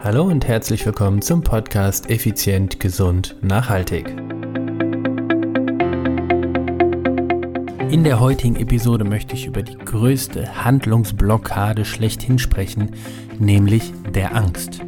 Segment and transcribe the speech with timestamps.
[0.00, 4.08] Hallo und herzlich willkommen zum Podcast Effizient, Gesund, Nachhaltig.
[7.90, 12.92] In der heutigen Episode möchte ich über die größte Handlungsblockade schlechthin sprechen,
[13.40, 14.80] nämlich der Angst.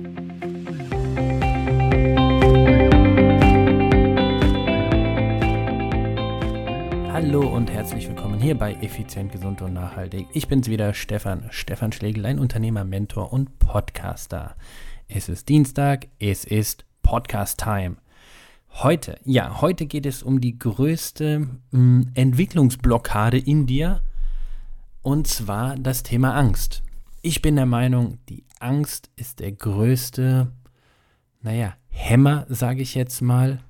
[7.13, 10.29] Hallo und herzlich willkommen hier bei Effizient, Gesund und Nachhaltig.
[10.33, 14.55] Ich bin's wieder, Stefan, Stefan Schlegel, ein Unternehmer, Mentor und Podcaster.
[15.13, 17.97] Es ist Dienstag, es ist Podcast-Time.
[18.75, 24.03] Heute, ja, heute geht es um die größte mh, hm, Entwicklungsblockade in dir
[25.03, 26.85] und zwar das Thema Angst.
[27.23, 30.53] Ich bin der Meinung, die Angst ist der größte,
[31.43, 33.65] naja, Hämmer, sage ich jetzt mal,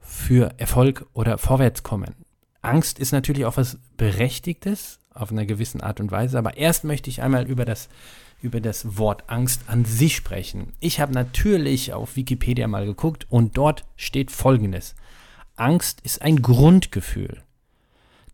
[0.00, 2.14] für Erfolg oder Vorwärtskommen.
[2.68, 7.08] Angst ist natürlich auch was Berechtigtes auf einer gewissen Art und Weise, aber erst möchte
[7.10, 7.88] ich einmal über das
[8.40, 10.72] über das Wort Angst an sich sprechen.
[10.78, 14.94] Ich habe natürlich auf Wikipedia mal geguckt und dort steht Folgendes.
[15.56, 17.42] Angst ist ein Grundgefühl,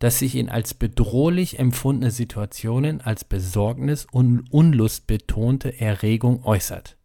[0.01, 6.99] das sich in als bedrohlich empfundene Situationen als Besorgnis und Unlust betonte Erregung äußert.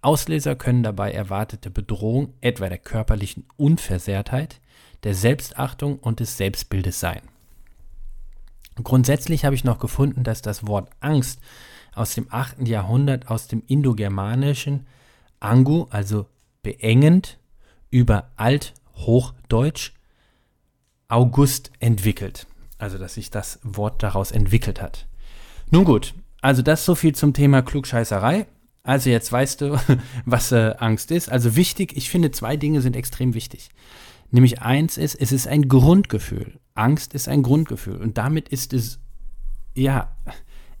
[0.00, 4.62] Auslöser können dabei erwartete Bedrohung etwa der körperlichen Unversehrtheit,
[5.04, 7.22] der Selbstachtung und des Selbstbildes sein.
[8.82, 11.40] Grundsätzlich habe ich noch gefunden, dass das Wort Angst
[11.94, 12.66] aus dem 8.
[12.66, 14.86] Jahrhundert aus dem Indogermanischen
[15.40, 16.26] Angu, also
[16.62, 17.38] beengend,
[17.90, 19.92] über Althochdeutsch
[21.08, 22.46] August entwickelt.
[22.78, 25.06] Also, dass sich das Wort daraus entwickelt hat.
[25.70, 28.46] Nun gut, also das so viel zum Thema Klugscheißerei.
[28.82, 29.78] Also jetzt weißt du,
[30.24, 31.30] was äh, Angst ist.
[31.30, 33.70] Also wichtig, ich finde zwei Dinge sind extrem wichtig.
[34.30, 36.60] Nämlich eins ist, es ist ein Grundgefühl.
[36.74, 37.96] Angst ist ein Grundgefühl.
[37.96, 39.00] Und damit ist es,
[39.74, 40.16] ja,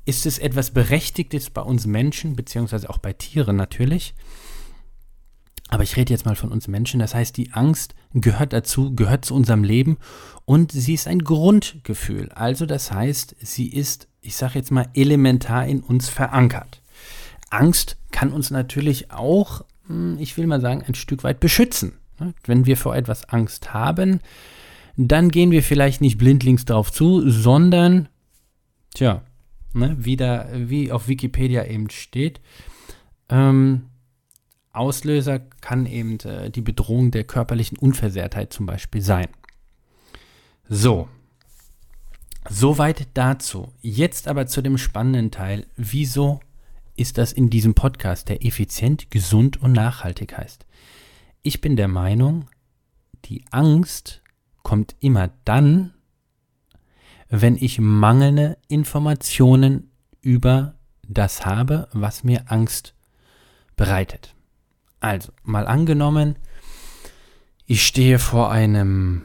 [0.04, 4.14] ist es etwas Berechtigtes bei uns Menschen, beziehungsweise auch bei Tieren natürlich.
[5.68, 6.98] Aber ich rede jetzt mal von uns Menschen.
[6.98, 9.98] Das heißt, die Angst gehört dazu, gehört zu unserem Leben
[10.44, 12.30] und sie ist ein Grundgefühl.
[12.32, 16.82] Also das heißt, sie ist, ich sage jetzt mal, elementar in uns verankert.
[17.50, 21.99] Angst kann uns natürlich auch, hm, ich will mal sagen, ein Stück weit beschützen.
[22.44, 24.20] Wenn wir vor etwas Angst haben,
[24.96, 28.08] dann gehen wir vielleicht nicht blindlings darauf zu, sondern,
[28.94, 29.22] tja,
[29.72, 32.40] ne, wie, wie auf Wikipedia eben steht.
[33.28, 33.86] Ähm,
[34.72, 39.28] Auslöser kann eben äh, die Bedrohung der körperlichen Unversehrtheit zum Beispiel sein.
[40.68, 41.08] So,
[42.48, 43.72] soweit dazu.
[43.80, 45.66] Jetzt aber zu dem spannenden Teil.
[45.76, 46.40] Wieso
[46.94, 50.66] ist das in diesem Podcast, der effizient, gesund und nachhaltig heißt?
[51.42, 52.48] Ich bin der Meinung,
[53.24, 54.20] die Angst
[54.62, 55.94] kommt immer dann,
[57.30, 59.90] wenn ich mangelnde Informationen
[60.20, 60.74] über
[61.08, 62.94] das habe, was mir Angst
[63.74, 64.34] bereitet.
[65.00, 66.36] Also, mal angenommen,
[67.64, 69.22] ich stehe vor einem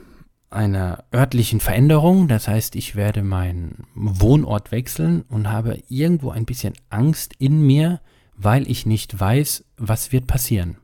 [0.50, 6.76] einer örtlichen Veränderung, das heißt, ich werde meinen Wohnort wechseln und habe irgendwo ein bisschen
[6.90, 8.00] Angst in mir,
[8.38, 10.78] weil ich nicht weiß, was wird passieren.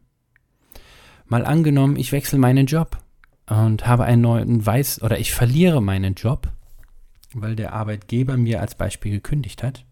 [1.31, 2.97] Mal angenommen, ich wechsle meinen Job
[3.47, 6.52] und habe einen neuen Weiß oder ich verliere meinen Job
[7.34, 9.86] weil der Arbeitgeber mir als Beispiel gekündigt hat,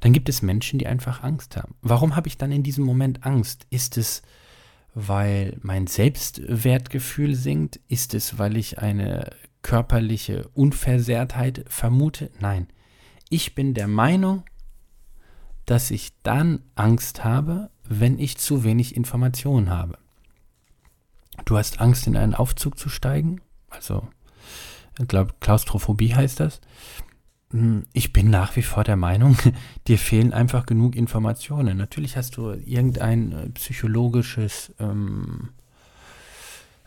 [0.00, 1.74] dann gibt es Menschen, die einfach Angst haben.
[1.80, 3.66] Warum habe ich dann in diesem Moment Angst?
[3.70, 4.22] Ist es,
[4.94, 7.80] weil mein Selbstwertgefühl sinkt?
[7.88, 9.30] Ist es, weil ich eine
[9.62, 12.30] körperliche Unversehrtheit vermute?
[12.40, 12.68] Nein.
[13.28, 14.44] Ich bin der Meinung,
[15.64, 19.98] dass ich dann Angst habe, wenn ich zu wenig Informationen habe.
[21.44, 23.40] Du hast Angst, in einen Aufzug zu steigen?
[23.68, 24.08] Also
[24.98, 26.60] ich glaube, Klaustrophobie heißt das.
[27.50, 29.36] Hm, ich bin nach wie vor der Meinung,
[29.86, 31.76] dir fehlen einfach genug Informationen.
[31.76, 35.50] Natürlich hast du irgendein äh, psychologisches, ähm,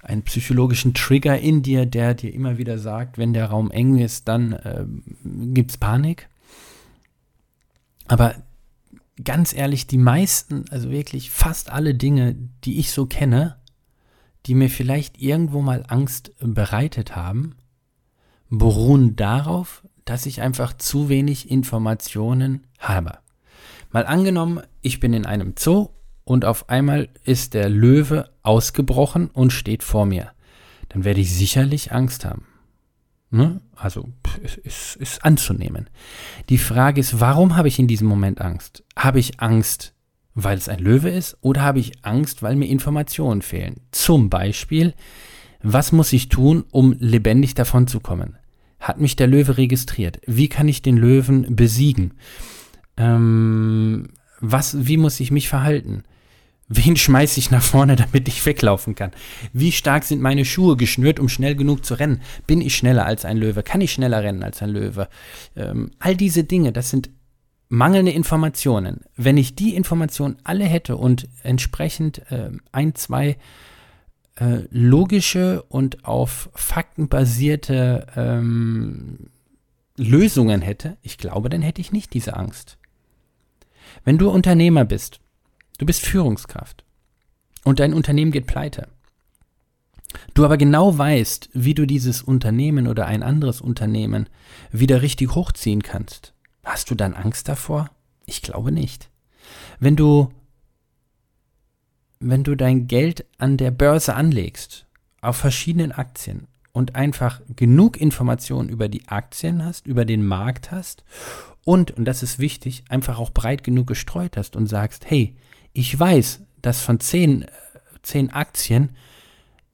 [0.02, 4.28] einen psychologischen Trigger in dir, der dir immer wieder sagt, wenn der Raum eng ist,
[4.28, 6.30] dann ähm, gibt es Panik.
[8.08, 8.36] Aber
[9.24, 13.59] ganz ehrlich, die meisten, also wirklich fast alle Dinge, die ich so kenne,
[14.46, 17.56] die mir vielleicht irgendwo mal Angst bereitet haben,
[18.50, 23.20] beruhen darauf, dass ich einfach zu wenig Informationen habe.
[23.92, 25.90] Mal angenommen, ich bin in einem Zoo
[26.24, 30.32] und auf einmal ist der Löwe ausgebrochen und steht vor mir.
[30.90, 32.46] Dann werde ich sicherlich Angst haben.
[33.32, 33.62] Ne?
[33.76, 34.10] Also
[34.64, 35.90] ist, ist anzunehmen.
[36.50, 38.84] Die Frage ist, warum habe ich in diesem Moment Angst?
[38.96, 39.94] Habe ich Angst,
[40.44, 43.82] weil es ein Löwe ist oder habe ich Angst, weil mir Informationen fehlen?
[43.92, 44.94] Zum Beispiel,
[45.62, 48.38] was muss ich tun, um lebendig davon zu kommen?
[48.80, 50.20] Hat mich der Löwe registriert?
[50.26, 52.14] Wie kann ich den Löwen besiegen?
[52.98, 54.10] Ähm,
[54.40, 56.04] Was, wie muss ich mich verhalten?
[56.70, 59.12] Wen schmeiße ich nach vorne, damit ich weglaufen kann?
[59.52, 62.22] Wie stark sind meine Schuhe geschnürt, um schnell genug zu rennen?
[62.48, 63.64] Bin ich schneller als ein Löwe?
[63.64, 65.10] Kann ich schneller rennen als ein Löwe?
[65.56, 67.10] Ähm, all diese Dinge, das sind
[67.70, 69.02] mangelnde Informationen.
[69.16, 73.38] Wenn ich die Informationen alle hätte und entsprechend äh, ein, zwei
[74.36, 79.30] äh, logische und auf Fakten basierte ähm,
[79.96, 82.78] Lösungen hätte, ich glaube, dann hätte ich nicht diese Angst.
[84.04, 85.20] Wenn du Unternehmer bist,
[85.78, 86.84] du bist Führungskraft
[87.64, 88.88] und dein Unternehmen geht pleite,
[90.34, 94.28] du aber genau weißt, wie du dieses Unternehmen oder ein anderes Unternehmen
[94.72, 96.34] wieder richtig hochziehen kannst,
[96.64, 97.90] hast du dann Angst davor?
[98.26, 99.10] Ich glaube nicht.
[99.80, 100.30] Wenn du
[102.20, 104.86] wenn du dein Geld an der Börse anlegst,
[105.22, 111.04] auf verschiedenen Aktien und einfach genug Informationen über die Aktien hast, über den Markt hast
[111.64, 115.36] und, und das ist wichtig, einfach auch breit genug gestreut hast und sagst, hey,
[115.74, 117.46] ich weiß, dass von zehn,
[118.02, 118.96] zehn Aktien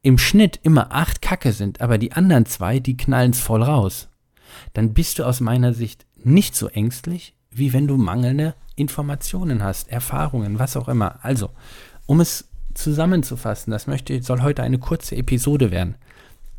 [0.02, 4.08] im Schnitt immer acht Kacke sind, aber die anderen zwei, die knallen es voll raus.
[4.74, 9.90] Dann bist du aus meiner Sicht nicht so ängstlich, wie wenn du mangelnde Informationen hast,
[9.90, 11.24] Erfahrungen, was auch immer.
[11.24, 11.52] Also,
[12.06, 15.96] um es zusammenzufassen, das möchte, soll heute eine kurze Episode werden.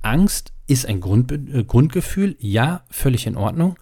[0.03, 3.77] Angst ist ein Grund, äh, Grundgefühl, ja, völlig in Ordnung.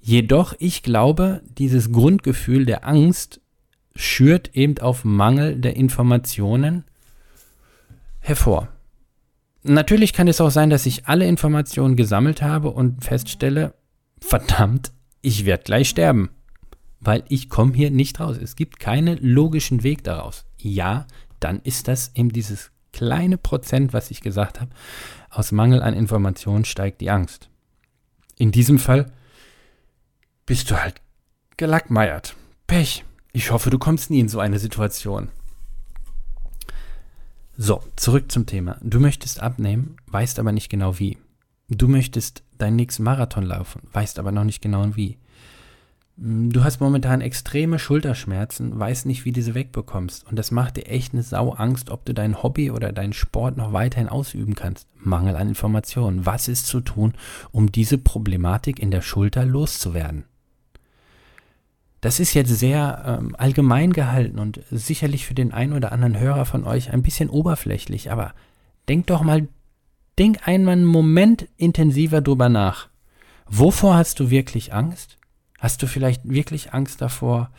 [0.00, 3.40] Jedoch, ich glaube, dieses Grundgefühl der Angst
[3.94, 6.84] schürt eben auf Mangel der Informationen
[8.20, 8.68] hervor.
[9.62, 13.74] Natürlich kann es auch sein, dass ich alle Informationen gesammelt habe und feststelle,
[14.20, 14.92] verdammt,
[15.22, 16.30] ich werde gleich sterben,
[17.00, 18.36] weil ich komme hier nicht raus.
[18.36, 20.44] Es gibt keinen logischen Weg daraus.
[20.58, 21.06] Ja,
[21.40, 24.70] dann ist das eben dieses kleine Prozent, was ich gesagt habe,
[25.30, 27.48] aus Mangel an Informationen steigt die Angst.
[28.36, 29.10] In diesem Fall
[30.44, 31.00] bist du halt
[31.56, 32.36] gelackmeiert.
[32.66, 33.04] Pech.
[33.32, 35.28] Ich hoffe, du kommst nie in so eine Situation.
[37.56, 38.76] So, zurück zum Thema.
[38.82, 41.16] Du möchtest abnehmen, weißt aber nicht genau wie.
[41.76, 45.16] Du möchtest deinen nächsten Marathon laufen, weißt aber noch nicht genau wie.
[46.16, 50.26] Du hast momentan extreme Schulterschmerzen, weißt nicht, wie du sie wegbekommst.
[50.28, 53.56] Und das macht dir echt eine Sau Angst, ob du dein Hobby oder deinen Sport
[53.56, 54.86] noch weiterhin ausüben kannst.
[54.98, 56.26] Mangel an Informationen.
[56.26, 57.14] Was ist zu tun,
[57.50, 60.24] um diese Problematik in der Schulter loszuwerden?
[62.02, 66.44] Das ist jetzt sehr ähm, allgemein gehalten und sicherlich für den einen oder anderen Hörer
[66.44, 68.34] von euch ein bisschen oberflächlich, aber
[68.88, 69.48] denk doch mal,
[70.18, 72.88] denk einmal einen Moment intensiver drüber nach.
[73.46, 75.18] Wovor hast du wirklich Angst?
[75.58, 77.50] Hast du vielleicht wirklich Angst davor,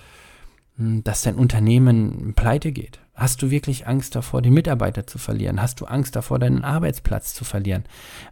[0.78, 3.00] hm, dass dein Unternehmen pleite geht?
[3.16, 5.62] Hast du wirklich Angst davor, die Mitarbeiter zu verlieren?
[5.62, 7.84] Hast du Angst davor, deinen Arbeitsplatz zu verlieren?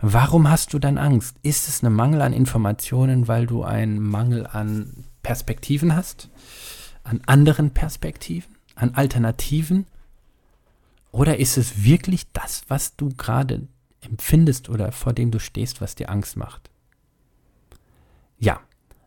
[0.01, 1.37] Warum hast du dann Angst?
[1.43, 6.29] Ist es ein Mangel an Informationen, weil du einen Mangel an Perspektiven hast?
[7.03, 8.55] An anderen Perspektiven?
[8.73, 9.85] An Alternativen?
[11.11, 13.67] Oder ist es wirklich das, was du gerade
[14.01, 16.69] empfindest oder vor dem du stehst, was dir Angst macht?
[18.39, 18.59] Ja,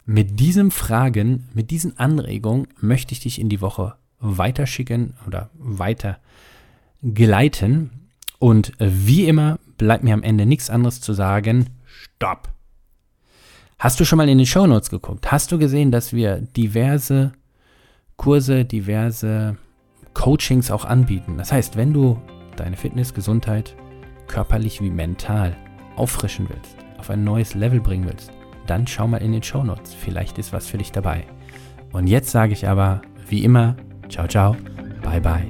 [0.06, 6.18] mit diesen Fragen, mit diesen Anregungen möchte ich dich in die Woche weiterschicken oder weiter
[7.02, 7.90] geleiten.
[8.38, 11.70] Und wie immer bleibt mir am Ende nichts anderes zu sagen.
[11.84, 12.48] Stopp!
[13.78, 15.30] Hast du schon mal in die Show Notes geguckt?
[15.30, 17.32] Hast du gesehen, dass wir diverse
[18.16, 19.56] Kurse, diverse
[20.14, 21.36] Coachings auch anbieten?
[21.36, 22.20] Das heißt, wenn du
[22.56, 23.74] deine Fitness, Gesundheit,
[24.26, 25.56] körperlich wie mental
[25.96, 28.32] auffrischen willst, auf ein neues Level bringen willst,
[28.66, 29.94] dann schau mal in den Show Notes.
[29.94, 31.24] Vielleicht ist was für dich dabei.
[31.92, 33.76] Und jetzt sage ich aber, wie immer,
[34.08, 34.56] ciao, ciao,
[35.02, 35.46] bye, bye,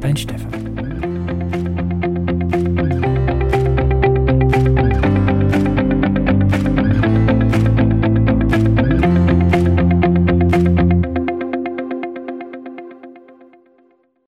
[0.00, 1.03] dein Stefan.